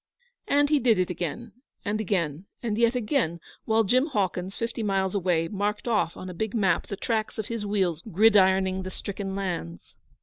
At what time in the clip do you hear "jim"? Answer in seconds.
3.83-4.07